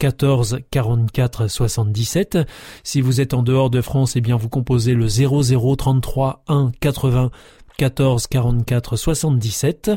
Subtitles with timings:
[0.00, 2.38] 14 44 77.
[2.82, 6.72] Si vous êtes en dehors de France, eh bien vous composez le 00 33 1
[6.80, 7.30] 80
[7.76, 9.90] 14 44 77.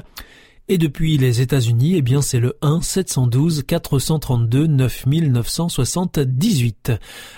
[0.68, 6.92] Et depuis les États-Unis, eh bien c'est le 1 712 432 9978.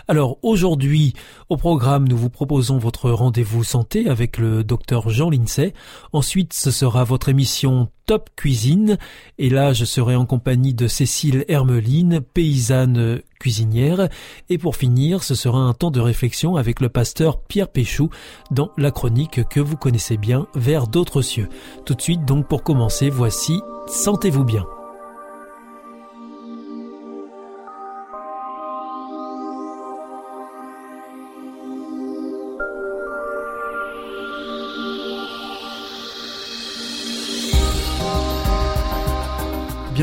[0.07, 1.13] Alors aujourd'hui,
[1.49, 5.75] au programme, nous vous proposons votre rendez-vous santé avec le docteur Jean Lincey.
[6.13, 8.97] Ensuite, ce sera votre émission Top Cuisine.
[9.37, 14.09] Et là, je serai en compagnie de Cécile Hermeline, paysanne cuisinière.
[14.49, 18.09] Et pour finir, ce sera un temps de réflexion avec le pasteur Pierre Péchou
[18.51, 21.49] dans la chronique que vous connaissez bien, Vers d'autres cieux.
[21.85, 24.65] Tout de suite, donc pour commencer, voici Sentez-vous bien.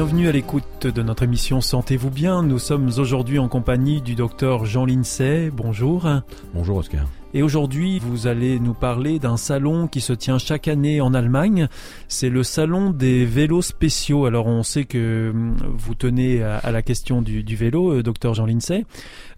[0.03, 2.43] Bienvenue à l'écoute de notre émission Sentez-vous bien.
[2.43, 5.49] Nous sommes aujourd'hui en compagnie du docteur Jean Lincey.
[5.55, 6.09] Bonjour.
[6.55, 7.07] Bonjour Oscar.
[7.35, 11.69] Et aujourd'hui, vous allez nous parler d'un salon qui se tient chaque année en Allemagne.
[12.09, 14.27] C'est le salon des vélos spéciaux.
[14.27, 18.47] Alors on sait que hum, vous tenez à, la question du, vélo, euh, docteur Jean
[18.47, 18.85] Lincey.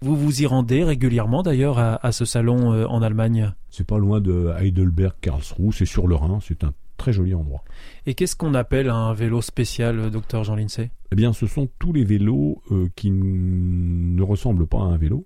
[0.01, 3.53] Vous vous y rendez régulièrement d'ailleurs à, ce salon euh, en Allemagne.
[3.69, 7.63] C'est pas loin de Heidelberg, Karlsruhe, c'est sur le Rhin, c'est un très joli endroit.
[8.05, 11.67] Et qu'est-ce qu'on appelle un vélo spécial, euh, docteur Jean Lincey Eh bien, ce sont
[11.79, 15.25] tous les vélos euh, qui ne ressemblent pas à un vélo.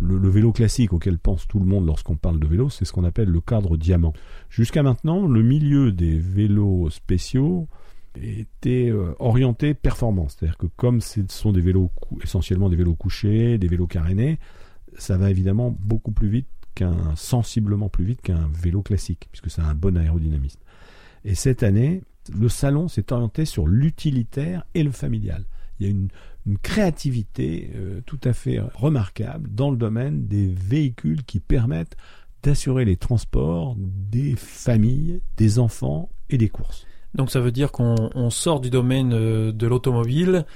[0.00, 3.04] Le, vélo classique auquel pense tout le monde lorsqu'on parle de vélo, c'est ce qu'on
[3.04, 4.12] appelle le cadre diamant.
[4.48, 7.68] Jusqu'à maintenant, le milieu des vélos spéciaux
[8.16, 10.36] était euh, orienté performance.
[10.38, 11.90] C'est-à-dire que comme ce sont des vélos
[12.22, 14.38] essentiellement des vélos couchés, des vélos carénés,
[14.96, 19.64] ça va évidemment beaucoup plus vite qu'un sensiblement plus vite qu'un vélo classique, puisque ça
[19.64, 20.60] a un bon aérodynamisme.
[21.24, 22.02] Et cette année,
[22.36, 25.44] le salon s'est orienté sur l'utilitaire et le familial.
[25.80, 26.08] Il y a une,
[26.62, 31.94] créativité euh, tout à fait remarquable dans le domaine des véhicules qui permettent
[32.42, 36.86] d'assurer les transports des familles, des enfants et des courses.
[37.14, 40.46] Donc ça veut dire qu'on sort du domaine euh, de l'automobile,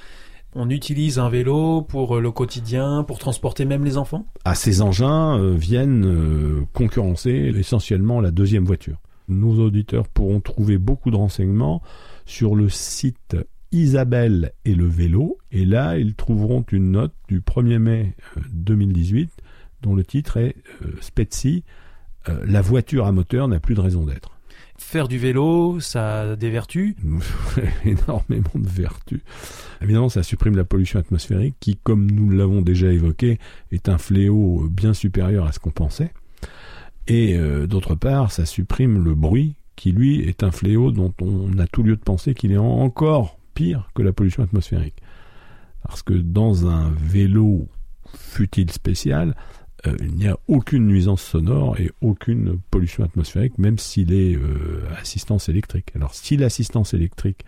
[0.55, 4.25] on utilise un vélo pour euh, le quotidien, pour transporter même les enfants?
[4.45, 8.97] Ah, ces engins viennent concurrencer essentiellement la deuxième voiture
[9.27, 11.81] nos auditeurs pourront trouver beaucoup de renseignements
[12.25, 13.35] sur le site
[13.73, 15.39] Isabelle et le vélo.
[15.51, 18.15] Et là, ils trouveront une note du 1er mai
[18.51, 19.43] 2018 euh,
[19.81, 21.61] dont le titre est euh,
[22.29, 24.29] euh, La voiture à moteur n'a plus de raison d'être.
[24.77, 26.95] Faire du vélo, ça a des vertus?
[27.85, 29.21] Énormément de vertus.
[29.81, 33.39] Évidemment, ça supprime la pollution atmosphérique qui, comme nous l'avons déjà évoqué,
[33.71, 36.11] est un fléau bien supérieur à ce qu'on pensait.
[37.07, 41.57] Et euh, d'autre part, ça supprime le bruit, qui lui est un fléau dont on
[41.57, 44.95] a tout lieu de penser qu'il est encore pire que la pollution atmosphérique.
[45.83, 47.67] Parce que dans un vélo
[48.15, 49.35] futile spécial,
[49.85, 54.83] euh, il n'y a aucune nuisance sonore et aucune pollution atmosphérique, même s'il est euh,
[54.97, 55.91] assistance électrique.
[55.95, 57.43] Alors si l'assistance électrique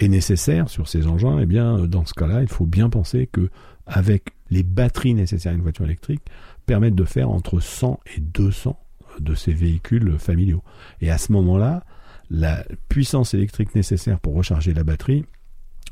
[0.00, 3.48] est nécessaire sur ces engins, eh bien dans ce cas-là, il faut bien penser que
[3.86, 6.22] avec les batteries nécessaires à une voiture électrique,
[6.66, 8.78] permettent de faire entre 100 et 200
[9.20, 10.62] de ces véhicules familiaux.
[11.00, 11.84] Et à ce moment-là,
[12.30, 15.24] la puissance électrique nécessaire pour recharger la batterie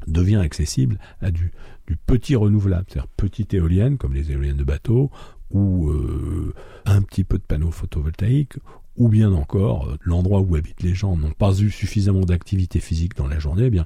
[0.06, 1.52] devient accessible à du,
[2.06, 5.10] petit renouvelable, c'est-à-dire petite éolienne, comme les éoliennes de bateau,
[5.50, 6.54] ou euh,
[6.86, 8.56] un petit peu de panneaux photovoltaïques,
[8.96, 13.16] ou bien encore euh, l'endroit où habitent les gens n'ont pas eu suffisamment d'activité physique
[13.16, 13.80] dans la journée, eh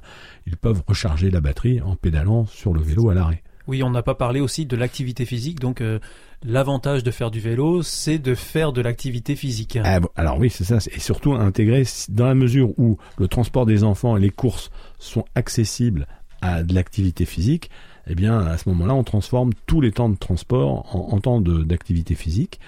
[0.45, 3.43] ils peuvent recharger la batterie en pédalant sur le vélo à l'arrêt.
[3.67, 5.99] Oui, on n'a pas parlé aussi de l'activité physique, donc euh,
[6.43, 9.77] l'avantage de faire du vélo, c'est de faire de l'activité physique.
[9.83, 13.83] Ah, alors oui, c'est ça, et surtout intégrer dans la mesure où le transport des
[13.83, 16.07] enfants et les courses sont accessibles
[16.41, 17.69] à de l'activité physique,
[18.07, 21.41] eh bien à ce moment-là, on transforme tous les temps de transport en, en temps
[21.41, 22.61] d'activité physique,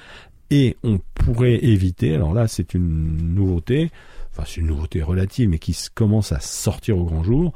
[0.51, 3.91] et on pourrait éviter, alors là c'est une nouveauté,
[4.31, 7.53] enfin c'est une nouveauté relative, mais qui commence à sortir au grand jour,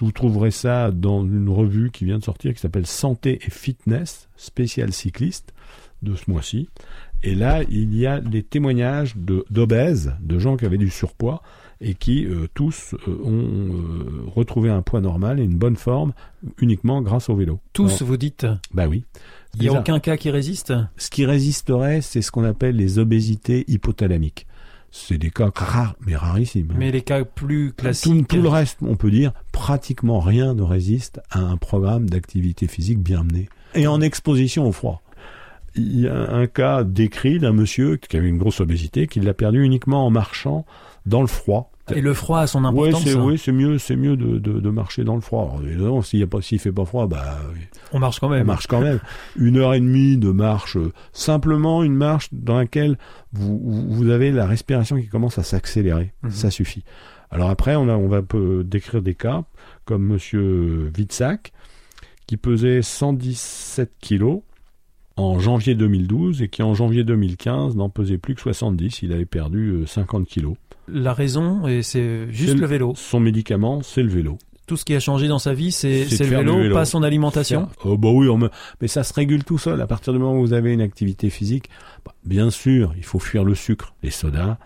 [0.00, 4.28] vous trouverez ça dans une revue qui vient de sortir qui s'appelle Santé et Fitness,
[4.36, 5.52] spécial cycliste,
[6.02, 6.68] de ce mois-ci.
[7.22, 11.42] Et là, il y a des témoignages d'obèses, de gens qui avaient du surpoids
[11.82, 16.12] et qui euh, tous euh, ont euh, retrouvé un poids normal et une bonne forme
[16.58, 17.60] uniquement grâce au vélo.
[17.72, 19.04] Tous, Alors, vous dites bah oui.
[19.54, 20.72] Il n'y a aucun cas qui résiste?
[20.96, 24.46] Ce qui résisterait, c'est ce qu'on appelle les obésités hypothalamiques.
[24.92, 26.70] C'est des cas rares, mais rarissimes.
[26.72, 26.76] hein.
[26.78, 28.28] Mais les cas plus tout, classiques.
[28.28, 32.98] tout le reste, on peut dire, pratiquement rien ne résiste à un programme d'activité physique
[33.00, 35.02] bien mené et en exposition au froid.
[35.76, 39.34] Il y a un cas décrit d'un monsieur qui avait une grosse obésité, qui l'a
[39.34, 40.66] perdu uniquement en marchant
[41.06, 41.70] dans le froid.
[41.96, 43.04] Et le froid a son importance.
[43.04, 45.60] c'est oui, c'est mieux, c'est mieux de, de, de marcher dans le froid.
[45.74, 47.38] Alors, s'il y a pas, s'il fait pas froid, bah,
[47.92, 48.46] On marche quand on même.
[48.46, 49.00] marche quand même.
[49.36, 52.98] Une heure et demie de marche, euh, simplement une marche dans laquelle
[53.32, 56.12] vous, avez la respiration qui commence à s'accélérer.
[56.22, 56.30] Mhm.
[56.30, 56.84] Ça suffit.
[57.30, 59.44] Alors après, on, a, on va peu décrire des cas
[59.84, 61.52] comme Monsieur Witzak,
[62.26, 64.42] qui pesait 117 kilos
[65.16, 69.02] en janvier 2012 et qui en janvier 2015 n'en pesait plus que 70.
[69.02, 70.56] Il avait perdu euh, 50 kilos.
[70.92, 72.92] La raison, et c'est juste le vélo.
[72.96, 74.38] Son médicament, c'est le vélo.
[74.66, 77.68] Tout ce qui a changé dans sa vie, c'est le vélo, pas son alimentation.
[77.84, 78.50] Oh bah oui, on me-
[78.80, 79.80] mais ça se régule tout seul.
[79.80, 81.68] À partir du moment où vous avez une activité physique,
[82.04, 84.58] bah, bien sûr, il faut fuir le sucre, les sodas.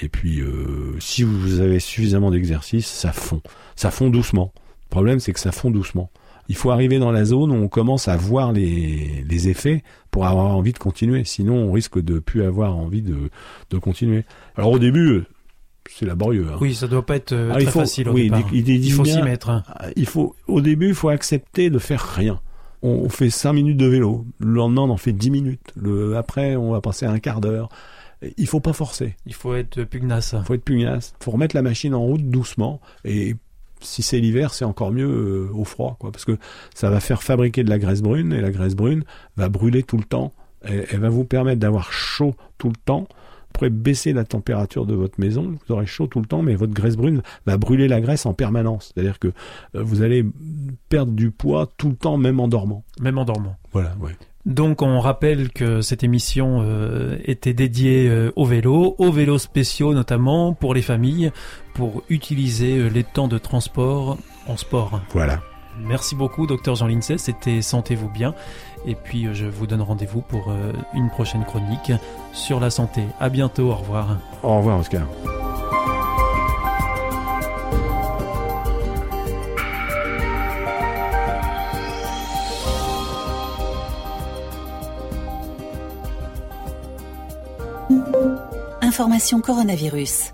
[0.00, 3.42] Et puis, euh, si vous avez suffisamment d'exercice, ça fond.
[3.76, 4.52] Ça fond doucement.
[4.86, 6.10] Le problème, c'est que ça fond doucement.
[6.48, 10.24] Il faut arriver dans la zone où on commence à voir les, les effets pour
[10.26, 11.24] avoir envie de continuer.
[11.24, 13.16] Sinon, on risque de plus avoir envie de,
[13.70, 14.24] de continuer.
[14.56, 15.22] Alors au début,
[15.90, 16.46] c'est laborieux.
[16.52, 16.56] hein.
[16.60, 18.42] Oui, ça doit pas être euh, Ah, très il faut- facile au oui, départ.
[18.52, 19.50] il il Il faut s'y mettre.
[19.50, 22.40] Ah, il faut au début il faut accepter de faire rien
[22.82, 26.16] on, on fait 5 minutes de vélo le lendemain on en fait 10 minutes le
[26.16, 27.68] après on va passer un quart d'heure
[28.36, 30.34] il faut pas forcer Il faut être pugnace.
[30.38, 33.36] il faut être pugnace faut remettre la machine en route doucement et
[33.80, 36.38] si c'est l'hiver c'est encore mieux euh, au froid quoi parce que
[36.74, 39.04] ça va faire fabriquer de la graisse brune et la graisse brune
[39.36, 40.32] va brûler tout le temps
[40.68, 43.08] et elle va vous permettre d'avoir chaud tout le temps
[43.52, 46.72] pourrez baisser la température de votre maison, vous aurez chaud tout le temps, mais votre
[46.72, 48.92] graisse brune va brûler la graisse en permanence.
[48.92, 50.24] C'est-à-dire que euh, vous allez
[50.88, 52.84] perdre du poids tout le temps, même en dormant.
[53.00, 53.56] Même en dormant.
[53.72, 54.16] Voilà, ouais.
[54.44, 59.94] Donc on rappelle que cette émission euh, était dédiée euh, au vélo, aux vélos spéciaux
[59.94, 61.30] notamment pour les familles,
[61.74, 64.18] pour utiliser euh, les temps de transport
[64.48, 65.00] en sport.
[65.12, 65.40] Voilà.
[65.80, 68.34] Merci beaucoup docteur Jean Lincey, c'était Sentez-vous bien.
[68.86, 71.92] Et puis euh, je vous donne rendez-vous pour euh, une prochaine chronique
[72.32, 73.02] sur la santé.
[73.20, 74.18] À bientôt, au revoir.
[74.42, 75.06] Au revoir, Oscar.
[88.80, 90.32] Information coronavirus.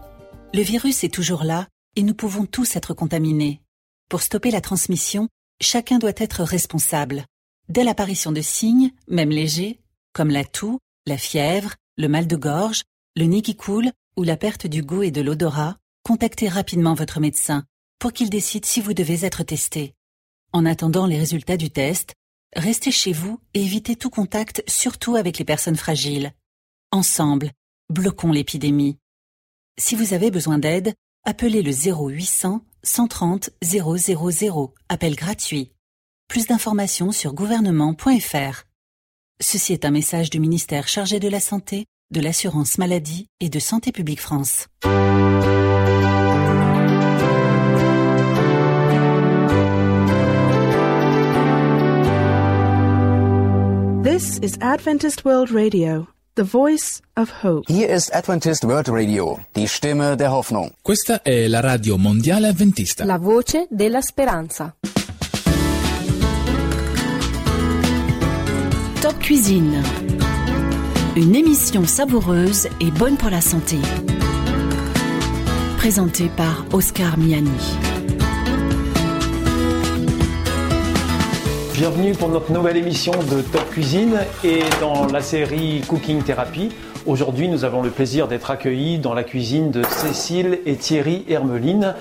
[0.53, 3.61] Le virus est toujours là et nous pouvons tous être contaminés.
[4.09, 5.29] Pour stopper la transmission,
[5.61, 7.25] chacun doit être responsable.
[7.69, 9.81] Dès l'apparition de signes, même légers,
[10.13, 12.83] comme la toux, la fièvre, le mal de gorge,
[13.15, 17.21] le nez qui coule ou la perte du goût et de l'odorat, contactez rapidement votre
[17.21, 17.65] médecin
[17.99, 19.95] pour qu'il décide si vous devez être testé.
[20.53, 22.15] En attendant les résultats du test,
[22.57, 26.33] restez chez vous et évitez tout contact, surtout avec les personnes fragiles.
[26.91, 27.53] Ensemble,
[27.91, 28.99] bloquons l'épidémie.
[29.79, 30.95] Si vous avez besoin d'aide,
[31.25, 35.73] appelez le 0800 130 000, appel gratuit.
[36.29, 38.65] Plus d'informations sur gouvernement.fr.
[39.41, 43.59] Ceci est un message du ministère chargé de la Santé, de l'Assurance Maladie et de
[43.59, 44.67] Santé publique France.
[54.03, 57.73] This is Adventist World Radio, the voice of hope.
[57.73, 60.73] Hier ist Adventist World Radio, die Stimme der Hoffnung.
[60.83, 63.07] Questa è la radio mondiale avventista.
[63.07, 64.77] La voce della speranza.
[69.29, 69.83] Cuisine.
[71.15, 73.77] Une émission savoureuse et bonne pour la santé.
[75.77, 77.51] Présentée par Oscar Miani.
[81.75, 86.71] Bienvenue pour notre nouvelle émission de Top Cuisine et dans la série Cooking Therapy.
[87.05, 91.95] Aujourd'hui, nous avons le plaisir d'être accueillis dans la cuisine de Cécile et Thierry Hermeline.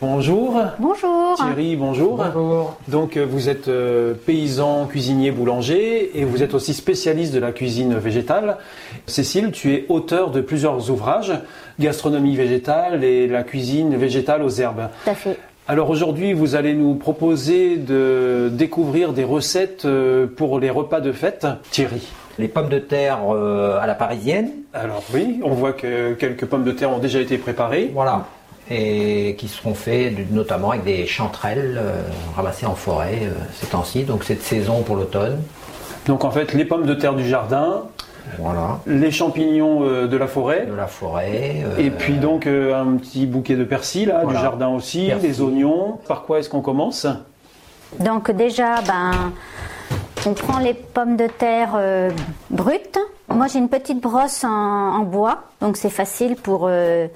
[0.00, 0.60] Bonjour.
[0.80, 1.36] Bonjour.
[1.36, 2.16] Thierry, bonjour.
[2.16, 2.76] Bonjour.
[2.88, 7.52] Donc, euh, vous êtes euh, paysan, cuisinier, boulanger et vous êtes aussi spécialiste de la
[7.52, 8.58] cuisine végétale.
[9.06, 11.32] Cécile, tu es auteur de plusieurs ouvrages,
[11.78, 14.88] Gastronomie végétale et la cuisine végétale aux herbes.
[15.04, 15.38] Tout à fait.
[15.68, 21.12] Alors aujourd'hui, vous allez nous proposer de découvrir des recettes euh, pour les repas de
[21.12, 21.46] fête.
[21.70, 22.02] Thierry.
[22.38, 23.20] Les pommes de terre
[23.80, 24.50] à la parisienne.
[24.72, 27.92] Alors oui, on voit que quelques pommes de terre ont déjà été préparées.
[27.94, 28.26] Voilà.
[28.70, 32.02] Et qui seront faits notamment avec des chanterelles euh,
[32.36, 33.30] ramassées en forêt euh,
[33.60, 34.04] ces temps-ci.
[34.04, 35.40] Donc cette saison pour l'automne.
[36.06, 37.82] Donc en fait, les pommes de terre du jardin,
[38.38, 38.80] Voilà.
[38.86, 41.62] les champignons euh, de la forêt, De la forêt.
[41.64, 44.38] euh, et puis donc euh, un petit bouquet de persil là, Voilà.
[44.38, 45.28] du jardin aussi, Persil.
[45.30, 45.98] des oignons.
[46.08, 47.06] Par quoi est-ce qu'on commence?
[48.00, 49.12] Donc déjà, ben,
[50.26, 52.10] on prend les pommes de terre euh,
[52.50, 52.98] brutes.
[53.28, 57.06] Moi, j'ai une petite brosse en, en bois, donc c'est facile pour euh,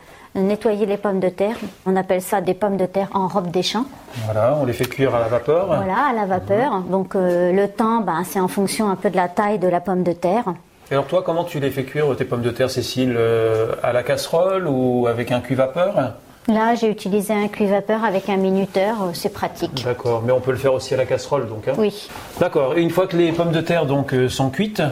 [0.42, 1.56] nettoyer les pommes de terre.
[1.86, 3.84] On appelle ça des pommes de terre en robe des champs.
[4.24, 5.66] Voilà, on les fait cuire à la vapeur.
[5.66, 6.80] Voilà, à la vapeur.
[6.90, 9.80] Donc euh, le temps, ben, c'est en fonction un peu de la taille de la
[9.80, 10.44] pomme de terre.
[10.90, 13.92] Et alors toi, comment tu les fais cuire tes pommes de terre, Cécile euh, À
[13.92, 16.14] la casserole ou avec un cuit-vapeur
[16.50, 19.84] Là, j'ai utilisé un cuit-vapeur avec un minuteur, euh, c'est pratique.
[19.84, 21.68] D'accord, mais on peut le faire aussi à la casserole donc.
[21.68, 22.08] hein Oui.
[22.40, 24.82] D'accord, et une fois que les pommes de terre donc sont cuites,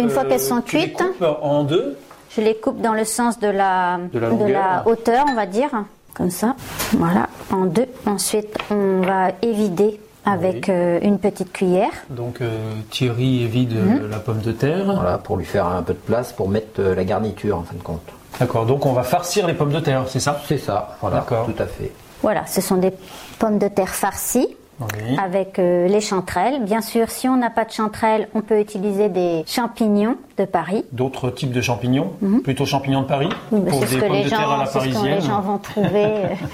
[0.00, 1.96] Une fois qu'elles sont tu les cuites, coupes en deux?
[2.30, 5.70] Je les coupe dans le sens de la, De la hauteur, on va dire,
[6.14, 6.54] comme ça.
[6.92, 7.86] Voilà, en deux.
[8.06, 10.74] Ensuite, on va évider avec Oui.
[10.74, 11.90] euh, une petite cuillère.
[12.10, 14.00] Donc euh, Thierry évide Mhm.
[14.02, 14.84] euh, la pomme de terre.
[14.92, 17.76] Voilà, pour lui faire un peu de place pour mettre euh, la garniture en fin
[17.76, 18.02] de compte.
[18.40, 20.40] D'accord, donc on va farcir les pommes de terre, c'est ça?
[20.46, 21.46] C'est ça, voilà, D'accord.
[21.46, 21.92] tout à fait.
[22.22, 22.92] Voilà, ce sont des
[23.38, 25.16] pommes de terre farcies Oui.
[25.22, 26.62] avec euh, les chanterelles.
[26.64, 30.84] Bien sûr, si on n'a pas de chanterelles, on peut utiliser des champignons de Paris.
[30.92, 32.12] D'autres types de champignons,
[32.44, 34.42] plutôt champignons de Paris, Oui, pour c'est ce des que pommes les de terre à
[34.44, 35.14] gens, la ce que parisienne.
[35.14, 36.06] les gens vont trouver.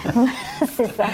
[0.77, 1.05] c'est ça,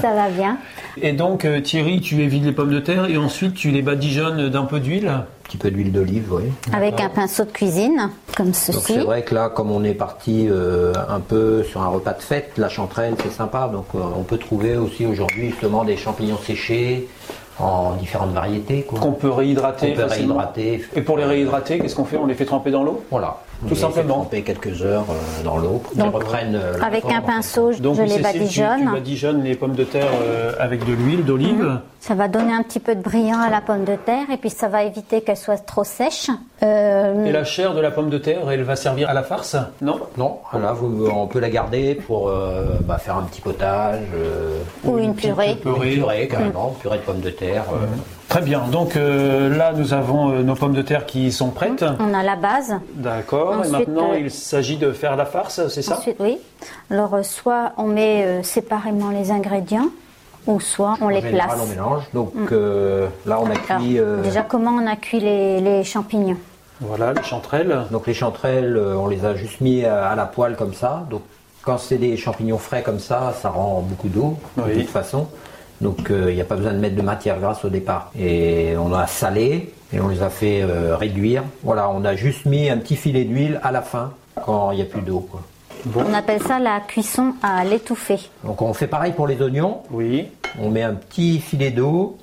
[0.00, 0.58] ça va bien.
[1.00, 4.48] Et donc euh, Thierry, tu évides les pommes de terre et ensuite tu les badigeonnes
[4.48, 5.08] d'un peu d'huile?
[5.08, 6.44] Un petit peu d'huile d'olive, oui.
[6.72, 8.80] Avec un pinceau de cuisine, comme Donc ceci.
[8.94, 12.22] c'est vrai que là, comme on est parti euh, un peu sur un repas de
[12.22, 13.68] fête, la chanterelle c'est sympa.
[13.72, 17.08] Donc euh, on peut trouver aussi aujourd'hui justement des champignons séchés
[17.58, 18.82] en différentes variétés.
[18.82, 19.92] Qu'on peut réhydrater.
[19.92, 20.84] Peut réhydrater.
[20.94, 22.16] Et pour les réhydrater, qu'est-ce qu'on fait?
[22.16, 23.04] On les fait tremper dans l'eau?
[23.10, 23.38] Voilà.
[23.68, 24.14] Tout simplement.
[24.14, 27.96] tremper quelques heures euh, dans l'eau pour reprennent euh, la Avec un pinceau, je Donc
[27.96, 28.80] je les badigeonne.
[28.80, 31.78] Tu, badigeonnes les pommes de terre euh, avec de l'huile d'olive.
[32.00, 34.50] Ça va donner un petit peu de brillant à la pomme de terre et puis
[34.50, 36.30] ça va éviter qu'elle soit trop sèche.
[36.62, 39.56] Euh, Et la chair de la pomme de terre, elle va servir à la farce?
[39.80, 39.98] Non?
[40.18, 44.00] Non, là vous- on peut la garder pour euh, bah, faire un petit potage.
[44.14, 45.52] euh, ou une purée.
[45.52, 45.56] une
[45.94, 47.64] purée carrément, purée de pommes de terre.
[47.72, 47.86] euh,
[48.34, 48.62] Très bien.
[48.66, 51.84] Donc euh, là, nous avons euh, nos pommes de terre qui sont prêtes.
[52.00, 52.74] On a la base.
[52.96, 53.64] D'accord.
[53.64, 55.98] Et maintenant, euh, il s'agit de faire la farce, c'est ça?
[55.98, 56.38] Ensuite, oui.
[56.90, 59.86] Alors, euh, soit on met euh, séparément les ingrédients,
[60.48, 61.60] ou soit on en les général, place.
[61.62, 62.02] on mélange.
[62.12, 64.00] Donc euh, là on a Alors, cuit.
[64.00, 66.36] euh, Déjà, comment on a cuit les, les champignons?
[66.80, 67.82] Voilà, les chanterelles.
[67.92, 71.06] Donc les chanterelles, euh, on les a juste mis à, à la poêle comme ça.
[71.08, 71.22] Donc
[71.62, 75.28] quand c'est des champignons frais comme ça, ça rend beaucoup d'eau de toute façon.
[75.84, 78.10] Donc euh, il n'y a pas besoin de mettre de matière grasse au départ.
[78.18, 81.44] Et on a salé et on les a fait euh, réduire.
[81.62, 84.14] Voilà, on a juste mis un petit filet d'huile à la fin
[84.46, 85.28] quand il n'y a plus d'eau.
[85.94, 88.30] On appelle ça la cuisson à l'étouffée.
[88.44, 89.82] Donc on fait pareil pour les oignons.
[89.90, 90.28] Oui.
[90.58, 92.16] On met un petit filet d'eau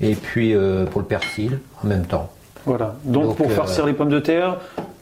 [0.00, 2.30] et puis euh, pour le persil en même temps.
[2.64, 2.94] Voilà.
[3.04, 4.56] Donc, Donc, pour euh, farcir les pommes de terre,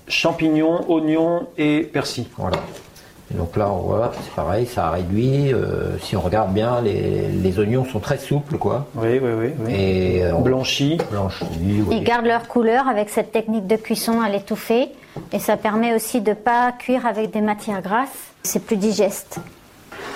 [0.09, 2.27] champignons, oignons et persil.
[2.37, 2.59] Voilà.
[3.33, 5.53] Et donc là, on voit, c'est pareil, ça a réduit.
[5.53, 8.87] euh, si on regarde bien, les, les oignons sont très souples, quoi.
[8.95, 9.51] Oui, oui, oui.
[9.65, 9.73] oui.
[9.75, 10.99] Et euh, on Blanchi.
[11.11, 11.45] blanchit.
[11.61, 11.85] oui.
[11.91, 14.91] Ils gardent leur couleur avec cette technique de cuisson à l'étouffée.
[15.33, 18.09] Et ça permet aussi de ne pas cuire avec des matières grasses.
[18.45, 19.41] C'est plus digeste.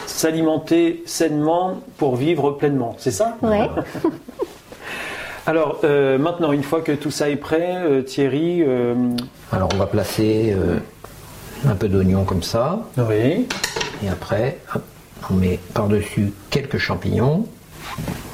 [0.07, 3.37] S'alimenter sainement pour vivre pleinement, c'est ça?
[3.43, 3.69] Ouais.
[5.47, 8.95] Alors, euh, maintenant, une fois que tout ça est prêt, euh, Thierry, euh,
[9.53, 10.77] Alors on va placer euh,
[11.67, 12.81] un peu d'oignon comme ça.
[12.97, 13.47] oui,
[14.03, 14.83] Et après, hop,
[15.31, 17.47] on met par-dessus quelques champignons.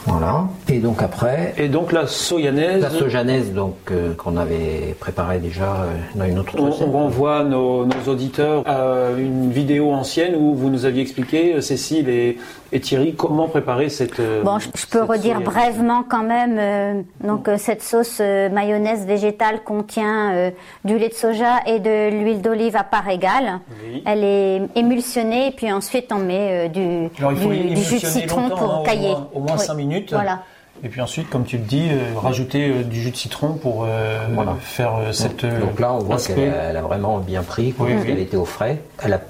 [0.06, 0.44] Voilà.
[0.68, 5.64] Et donc après, et donc la soyanaise, la sojanaise donc euh, qu'on avait préparée déjà
[5.82, 6.86] euh, dans une autre on, recette.
[6.88, 11.60] on renvoie nos, nos auditeurs à une vidéo ancienne où vous nous aviez expliqué, euh,
[11.60, 12.38] Cécile et,
[12.72, 14.20] et Thierry, comment préparer cette.
[14.20, 15.44] euh, Bon, je, je peux redire soyanaise.
[15.44, 16.56] brièvement quand même.
[16.58, 20.50] euh, donc, euh, cette sauce euh, mayonnaise végétale contient euh,
[20.84, 23.58] du lait de soja et de l'huile d'olive à part égale.
[23.84, 24.02] Oui.
[24.06, 28.06] Elle est émulsionnée et puis ensuite on met euh, du, Alors du, du jus de
[28.06, 29.08] citron pour hein, cailler.
[29.10, 29.64] Au moins, au moins Oui.
[29.64, 29.95] 5 minutes.
[30.10, 30.42] Voilà.
[30.84, 33.84] Et puis ensuite, comme tu le dis, euh, rajouter euh, du jus de citron pour
[33.84, 34.54] euh, Voilà.
[34.60, 35.44] faire euh, cette.
[35.46, 38.06] Donc là, on voit qu'elle a, vraiment bien pris, Oui, oui.
[38.06, 38.82] qu'elle était au frais.
[39.02, 39.20] Elle a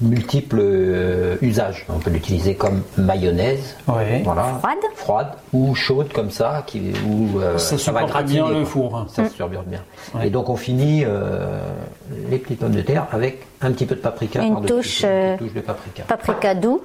[0.00, 1.86] multiples euh, usages.
[1.88, 4.20] On peut l'utiliser comme mayonnaise, Ouais.
[4.24, 4.78] voilà, Froide.
[4.96, 8.42] froide ou chaude comme ça, qui, où euh, Ça ça, va supporte gratiner.
[8.42, 8.96] bien le four.
[8.96, 9.06] hein.
[9.08, 9.82] Ça se surbiorde bien.
[10.14, 10.26] Ouais.
[10.26, 11.60] Et donc on finit euh,
[12.30, 15.36] les petites pommes de terre avec un petit peu de paprika Une touche, une euh,
[15.36, 16.02] touche de paprika.
[16.04, 16.80] Paprika doux.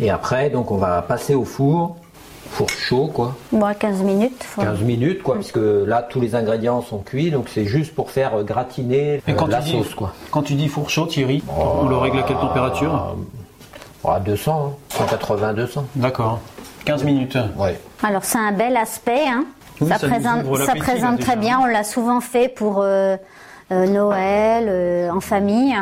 [0.00, 1.96] Et après, donc on va passer au four,
[2.50, 3.34] four chaud, quoi.
[3.52, 4.42] Bon, 15 minutes.
[4.44, 8.10] faut- 15 minutes, quoi, puisque là tous les ingrédients sont cuits, donc c'est juste pour
[8.10, 10.12] faire euh, gratiner Et euh, quand la tu, dis, sauce, quoi.
[10.30, 13.14] quand tu dis four chaud, Thierry, on le règle à quelle température
[14.06, 15.84] À 200, 180, 200.
[15.96, 16.40] D'accord.
[16.84, 17.38] 15 minutes.
[17.56, 17.78] Ouais.
[18.02, 19.26] Alors c'est un bel aspect.
[19.26, 19.44] Hein.
[19.80, 21.58] Oui, ça, présente, ouvre ça l'appétit, présente là, très bien.
[21.60, 23.16] On l'a souvent fait pour euh,
[23.70, 25.74] Noël, euh, en famille.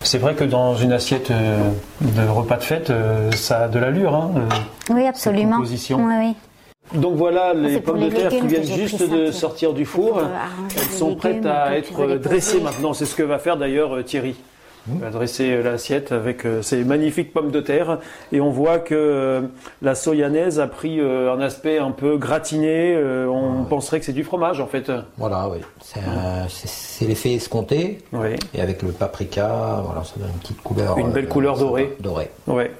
[0.00, 1.56] C'est vrai que dans une assiette euh,
[2.00, 4.14] de repas de fête, euh, ça a de l'allure.
[4.14, 4.94] Hein, euh.
[4.94, 5.56] Oui, absolument.
[5.56, 5.98] composition.
[6.04, 6.36] Oui, oui.
[6.94, 9.84] Donc voilà les c'est pour pommes de les terre qui viennent juste de sortir du
[9.84, 10.18] four.
[10.18, 10.22] euh,
[10.74, 12.94] Elles les sont prêtes à être les dressées maintenant.
[12.94, 14.36] C'est ce que va faire d'ailleurs euh, Thierry.
[14.94, 17.98] Il va dresser euh, l'assiette avec euh, ces magnifiques pommes de terre
[18.32, 19.42] et on voit que euh,
[19.82, 22.96] la soyanaise a pris un aspect un peu gratiné.
[23.28, 24.90] on penserait que c'est du fromage en fait.
[25.16, 25.58] Voilà, oui.
[26.48, 27.98] C'est l'effet escompté.
[28.12, 28.36] Oui.
[28.54, 30.98] Et avec le paprika, voilà, ça donne une petite couleur.
[30.98, 31.96] Une belle euh, couleur dorée.
[32.00, 32.30] Dorée.
[32.46, 32.70] Ouais.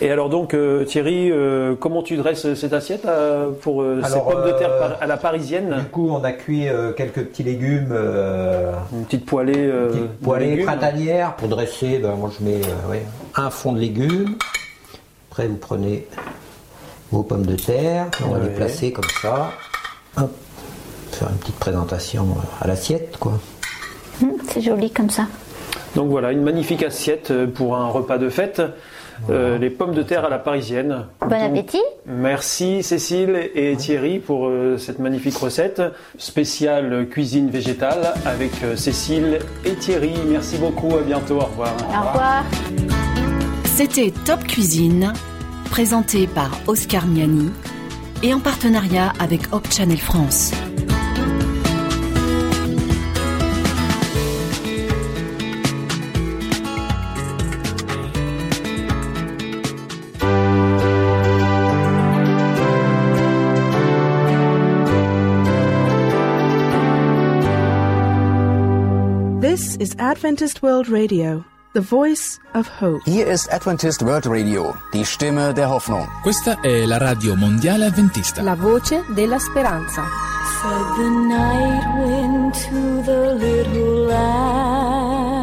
[0.00, 4.18] Et alors donc euh, Thierry, euh, comment tu dresses cette assiette euh, pour euh, ces
[4.18, 5.76] pommes de terre à la parisienne?
[5.78, 7.90] Du coup, on a cuit euh, quelques petits légumes.
[7.92, 10.66] euh, Une petite poêlée, euh, petite poêlée légumes.
[10.66, 11.98] printanière pour dresser.
[11.98, 13.02] ben, moi, je mets euh, ouais,
[13.36, 14.34] un fond de légumes.
[15.30, 16.06] Après, vous prenez
[17.12, 18.06] vos pommes de terre.
[18.26, 18.44] On va Ouais.
[18.48, 19.50] les placer comme ça.
[20.16, 20.30] Hop.
[21.12, 22.26] Faire une petite présentation
[22.60, 23.34] à l'assiette, quoi.
[24.22, 25.26] Hum, c'est joli comme ça.
[25.94, 28.60] Donc voilà, une magnifique assiette pour un repas de fête.
[29.30, 31.06] Euh, les pommes de terre à la parisienne.
[31.20, 31.82] Bon Donc, appétit.
[32.06, 35.82] Merci Cécile et Thierry pour euh, cette magnifique recette
[36.18, 40.14] spéciale cuisine végétale avec euh, Cécile et Thierry.
[40.26, 41.74] Merci beaucoup, à bientôt, au revoir.
[41.88, 42.44] Au revoir.
[43.64, 45.12] C'était Top Cuisine,
[45.70, 47.50] présenté par Oscar Miani
[48.22, 50.52] et en partenariat avec Hope Channel France.
[69.84, 73.02] Is Adventist World Radio, the voice of hope.
[73.04, 76.08] Hier ist Adventist World Radio, die Stimme der Hoffnung.
[76.22, 78.40] Questa è la radio mondiale adventista.
[78.40, 80.02] La voce della speranza.
[80.62, 85.34] Said the night wind to the little lamb,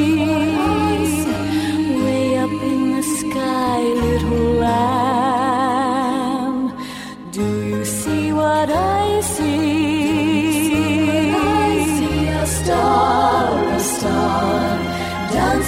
[2.03, 5.30] Way up in the sky, little lamb,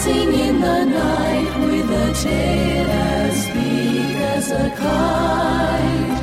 [0.03, 6.21] dancing in the night with a tail as big as a kite,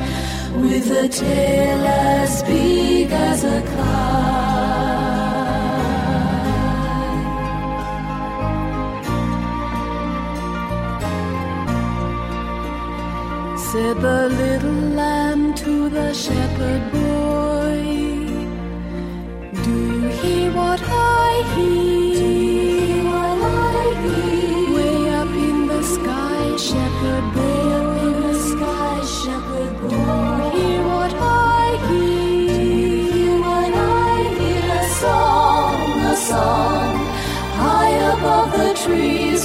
[0.61, 4.01] with a tail as big as a kite.
[13.71, 17.20] Said the little lamb to the shepherd boy,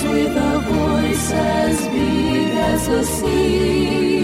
[0.01, 4.17] trees, with a voice as big as the sea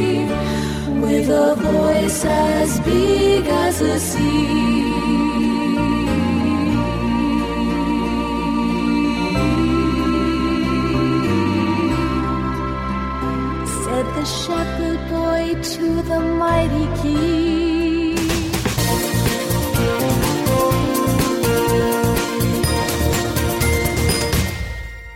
[1.03, 4.83] with a voice as big as the sea.
[13.83, 17.72] Said the shepherd boy to the mighty king.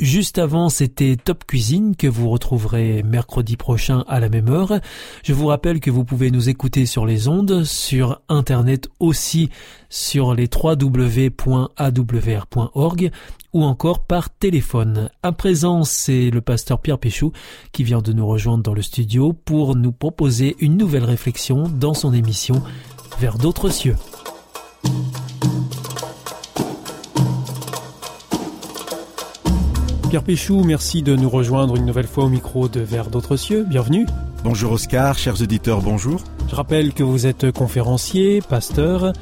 [0.00, 4.78] Juste avant, c'était Top Cuisine que vous retrouverez mercredi prochain à la même heure.
[5.24, 9.50] Je vous rappelle que vous pouvez nous écouter sur les ondes, sur Internet aussi,
[9.90, 11.50] sur les www.awr.org
[13.52, 15.10] ou encore par téléphone.
[15.24, 17.32] À présent, c'est le pasteur Pierre Péchou
[17.72, 21.94] qui vient de nous rejoindre dans le studio pour nous proposer une nouvelle réflexion dans
[21.94, 22.62] son émission
[23.18, 23.96] Vers d'autres cieux.
[30.08, 33.66] Pierre Péchou, merci de nous rejoindre une nouvelle fois au micro de Vers d'autres cieux.
[33.68, 34.06] Bienvenue.
[34.42, 36.22] Bonjour Oscar, chers auditeurs, bonjour.
[36.48, 39.12] Je rappelle que vous êtes conférencier, pasteur.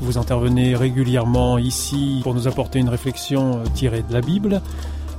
[0.00, 4.60] Vous intervenez régulièrement ici pour nous apporter une réflexion euh, tirée de la Bible.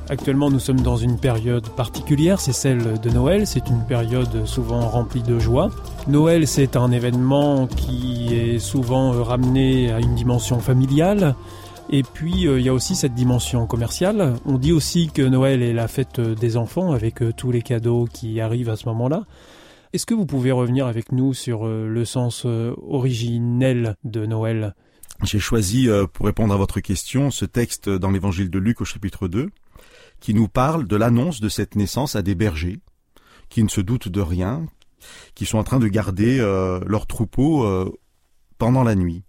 [0.09, 3.47] Actuellement, nous sommes dans une période particulière, c'est celle de Noël.
[3.47, 5.69] C'est une période souvent remplie de joie.
[6.09, 11.33] Noël, c'est un événement qui est souvent ramené à une dimension familiale.
[11.93, 14.33] Et puis euh, il y a aussi cette dimension commerciale.
[14.45, 18.07] On dit aussi que Noël est la fête des enfants avec euh, tous les cadeaux
[18.11, 19.27] qui arrivent à ce moment-là.
[19.93, 24.73] Est-ce que vous pouvez revenir avec nous sur euh, le sens originel de Noël?
[25.21, 29.27] J'ai choisi, pour répondre à votre question, ce texte dans l'évangile de Luc au chapitre
[29.27, 29.51] 2,
[30.19, 32.79] qui nous parle de l'annonce de cette naissance à des bergers,
[33.49, 34.65] qui ne se doutent de rien,
[35.35, 36.39] qui sont en train de garder
[36.87, 37.93] leur troupeau
[38.57, 39.23] pendant la nuit.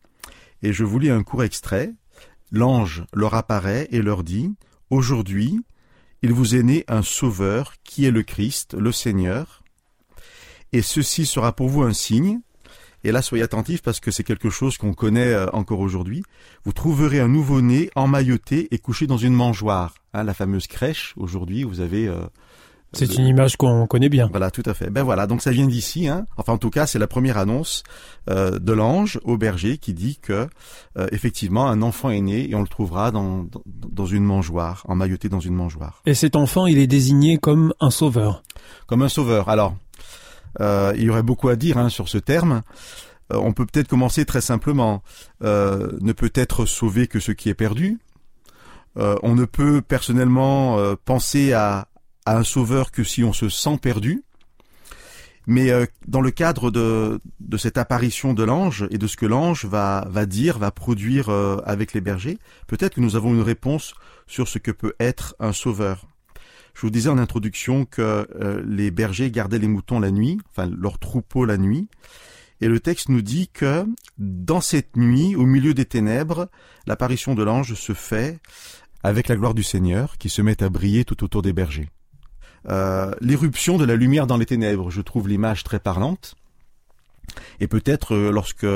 [0.62, 1.92] Et je vous lis un court extrait
[2.54, 4.54] l'ange leur apparaît et leur dit,
[4.90, 5.60] Aujourd'hui,
[6.22, 9.62] il vous est né un Sauveur qui est le Christ, le Seigneur,
[10.72, 12.40] et ceci sera pour vous un signe.
[13.02, 16.22] Et là, soyez attentifs parce que c'est quelque chose qu'on connaît euh, encore aujourd'hui.
[16.64, 19.94] Vous trouverez un nouveau-né emmailloté et couché dans une mangeoire.
[20.14, 22.24] Hein, la fameuse crèche, aujourd'hui, vous avez euh,
[22.94, 24.28] c'est une image qu'on connaît bien.
[24.30, 24.90] Voilà, tout à fait.
[24.90, 26.08] Ben voilà, donc ça vient d'ici.
[26.08, 26.26] Hein.
[26.36, 27.82] Enfin, en tout cas, c'est la première annonce
[28.30, 30.48] euh, de l'ange au berger qui dit que
[30.98, 35.28] euh, effectivement un enfant est né et on le trouvera dans, dans, une mangeoire, emmailloté
[35.28, 36.02] dans une mangeoire.
[36.06, 38.42] Et cet enfant, il est désigné comme un sauveur.
[38.86, 39.48] Comme un sauveur.
[39.48, 39.76] Alors,
[40.60, 42.62] euh, il y aurait beaucoup à dire hein, sur ce terme.
[43.30, 45.02] on peut peut-être commencer très simplement.
[45.40, 47.98] ne peut être sauvé que ce qui est perdu.
[48.96, 51.88] on ne peut personnellement penser à,
[52.26, 54.22] à un sauveur que si on se sent perdu.
[55.46, 57.20] Mais euh, dans le cadre de,
[57.58, 61.58] cette apparition de l'ange et de ce que l'ange va, va dire, va produire euh,
[61.66, 63.94] avec les bergers, peut-être que nous avons une réponse
[64.26, 66.06] sur ce que peut être un sauveur.
[66.74, 70.68] Je vous disais en introduction que euh, les bergers gardaient les moutons la nuit, enfin
[70.76, 71.88] leur troupeau la nuit,
[72.60, 73.84] et le texte nous dit que
[74.18, 76.48] dans cette nuit, au milieu des ténèbres,
[76.86, 78.40] l'apparition de l'ange se fait
[79.02, 81.90] avec la gloire du Seigneur qui se met à briller tout autour des bergers.
[82.68, 84.90] Euh, l'éruption de la lumière dans les ténèbres.
[84.90, 86.34] Je trouve l'image très parlante.
[87.60, 88.66] Et peut-être euh, lorsque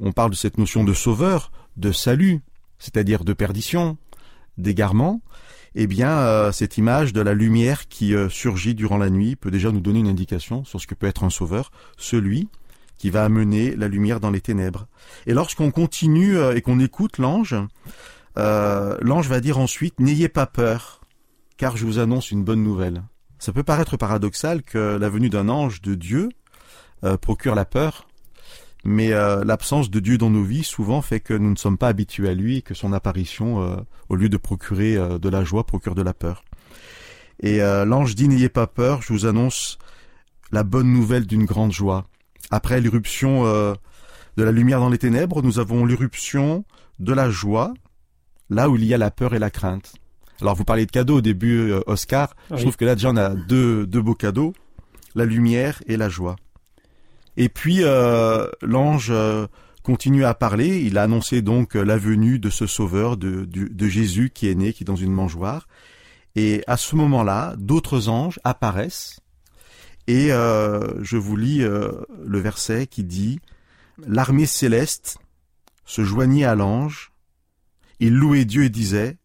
[0.00, 2.42] on parle de cette notion de sauveur, de salut,
[2.78, 3.96] c'est-à-dire de perdition,
[4.58, 5.20] d'égarement,
[5.74, 9.70] eh bien, euh, cette image de la lumière qui surgit durant la nuit peut déjà
[9.70, 12.48] nous donner une indication sur ce que peut être un sauveur, celui
[12.98, 14.86] qui va amener la lumière dans les ténèbres.
[15.26, 17.54] Et lorsqu'on continue et qu'on écoute l'ange,
[18.36, 21.00] l'ange va dire ensuite, n'ayez pas peur
[21.56, 23.02] car je vous annonce une bonne nouvelle.
[23.38, 26.30] Ça peut paraître paradoxal que la venue d'un ange de Dieu
[27.04, 28.08] euh, procure la peur,
[28.84, 31.88] mais euh, l'absence de Dieu dans nos vies souvent fait que nous ne sommes pas
[31.88, 33.76] habitués à lui et que son apparition, euh,
[34.08, 36.44] au lieu de procurer de la joie, procure de la peur.
[37.40, 39.76] Et l'ange dit n'ayez pas peur, je vous annonce
[40.52, 42.06] la bonne nouvelle d'une grande joie.
[42.50, 46.64] Après l'irruption de la lumière dans les ténèbres, nous avons l'irruption
[46.98, 47.74] de la joie,
[48.48, 49.96] là où il y a la peur et la crainte.
[50.40, 52.34] Alors vous parlez de cadeaux au début, euh, Oscar.
[52.50, 54.52] Je trouve que là déjà on a deux, deux beaux cadeaux,
[55.14, 56.36] la lumière et la joie.
[57.36, 59.46] Et puis euh, l'ange euh,
[59.82, 60.80] continue à parler.
[60.80, 64.72] Il a annoncé donc la venue de ce Sauveur, de, de, Jésus qui est né,
[64.72, 65.68] qui est dans une mangeoire.
[66.34, 69.20] Et à ce moment-là, d'autres anges apparaissent.
[70.06, 73.40] Et je vous lis le verset qui dit
[74.06, 75.18] L'armée céleste
[75.84, 77.12] se joignit à l'ange.
[78.00, 79.16] Il louait Dieu et disait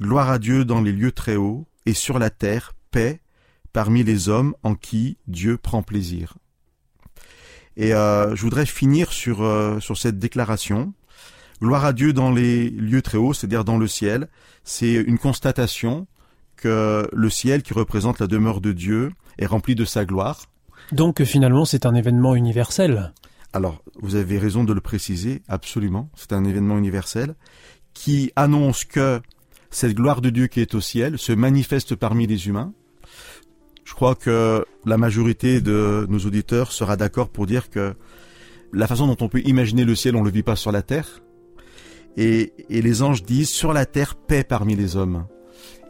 [0.00, 3.20] Gloire à Dieu dans les lieux très hauts, et sur la terre, paix
[3.72, 6.38] parmi les hommes en qui Dieu prend plaisir.
[7.76, 10.94] Et euh, je voudrais finir sur, euh, sur cette déclaration.
[11.60, 14.28] Gloire à Dieu dans les lieux très hauts, c'est-à-dire dans le ciel.
[14.64, 16.06] C'est une constatation
[16.56, 20.46] que le ciel, qui représente la demeure de Dieu, est rempli de sa gloire.
[20.92, 23.12] Donc finalement, c'est un événement universel.
[23.52, 26.10] Alors, vous avez raison de le préciser, absolument.
[26.14, 27.34] C'est un événement universel
[27.92, 29.20] qui annonce que
[29.70, 32.72] cette gloire de Dieu qui est au ciel se manifeste parmi les humains.
[33.84, 37.94] Je crois que la majorité de nos auditeurs sera d'accord pour dire que
[38.72, 41.22] la façon dont on peut imaginer le ciel, on le vit pas sur la terre.
[42.16, 45.26] Et, les anges disent sur la terre paix parmi les hommes.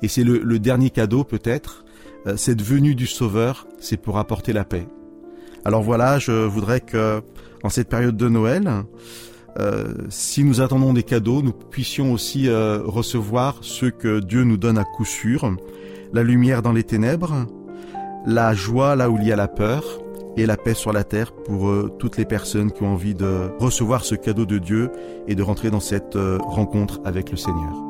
[0.02, 1.84] Et c'est le, dernier cadeau peut-être.
[2.26, 4.86] Euh, cette venue du Sauveur, c'est pour apporter la paix.
[5.64, 7.22] Alors voilà, je voudrais que
[7.62, 8.70] en cette période de Noël,
[9.58, 14.56] euh, si nous attendons des cadeaux, nous puissions aussi euh, recevoir ceux que Dieu nous
[14.56, 15.56] donne à coup sûr,
[16.12, 17.46] la lumière dans les ténèbres,
[18.26, 19.84] la joie là où il y a la peur,
[20.36, 23.50] et la paix sur la terre pour euh, toutes les personnes qui ont envie de
[23.58, 24.90] recevoir ce cadeau de Dieu
[25.26, 27.89] et de rentrer dans cette rencontre avec le Seigneur.